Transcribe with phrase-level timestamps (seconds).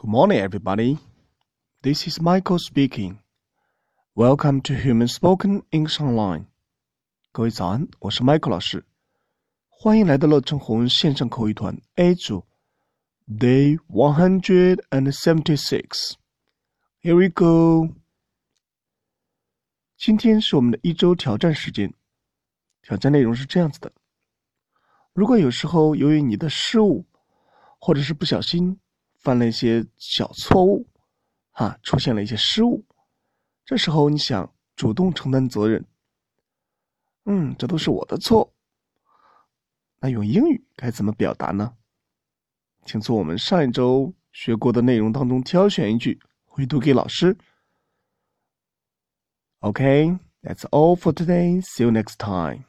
[0.00, 0.98] Good morning, everybody.
[1.82, 3.18] This is Michael speaking.
[4.14, 6.46] Welcome to Human Spoken English Online.
[7.32, 8.84] 各位早安，我是 Michael 老师，
[9.68, 12.44] 欢迎来到乐成红线上口语团 A 组
[13.26, 16.14] Day one hundred and seventy-six.
[17.02, 17.94] Here we go.
[19.96, 21.92] 今天是我们的一周挑战时间。
[22.82, 23.92] 挑战内容是这样子的：
[25.12, 27.04] 如果有时候由于你的失误，
[27.80, 28.78] 或者是不小心
[29.21, 30.87] 犯了一些小错误，
[31.51, 32.83] 哈，出现了一些失误，
[33.65, 35.85] 这时候你想主动承担责任，
[37.25, 38.53] 嗯，这都是我的错。
[39.99, 41.75] 那用英语该怎么表达呢？
[42.85, 47.37] 请从我们上一周学过的内容当中挑选一句，回读给老师。
[49.59, 51.61] OK，that's all for today.
[51.61, 52.63] See you next time.